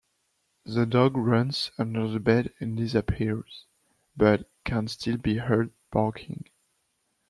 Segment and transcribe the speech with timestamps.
[0.65, 3.67] The dog runs under the bed and disappears,
[4.17, 6.49] but can still be heard barking.